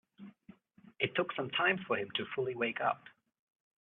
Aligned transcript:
It 0.99 1.13
took 1.13 1.31
some 1.35 1.51
time 1.51 1.77
for 1.85 1.95
him 1.95 2.09
to 2.15 2.25
fully 2.33 2.55
wake 2.55 2.81
up. 2.81 3.03